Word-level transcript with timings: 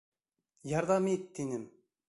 Ярҙам 0.71 1.11
ит, 1.13 1.31
тинем. 1.39 1.71